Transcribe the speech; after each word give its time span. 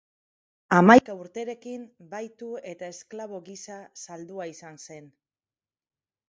Hamaika 0.77 1.15
urterekin 1.25 1.83
bahitu 2.13 2.49
eta 2.71 2.89
esklabo 2.95 3.43
gisa 3.51 3.77
saldua 4.07 4.49
izan 4.55 4.83
zen. 4.89 5.13